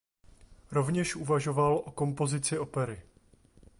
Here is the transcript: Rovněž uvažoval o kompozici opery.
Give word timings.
Rovněž 0.71 1.15
uvažoval 1.15 1.75
o 1.85 1.91
kompozici 1.91 2.57
opery. 2.59 3.01